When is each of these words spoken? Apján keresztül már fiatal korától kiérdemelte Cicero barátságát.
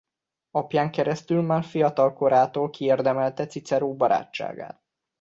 Apján 0.51 0.91
keresztül 0.91 1.41
már 1.41 1.63
fiatal 1.63 2.13
korától 2.13 2.69
kiérdemelte 2.69 3.45
Cicero 3.45 3.93
barátságát. 3.93 4.83